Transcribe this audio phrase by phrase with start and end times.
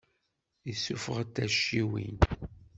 [0.71, 2.17] Issuffeɣ-d taciwin.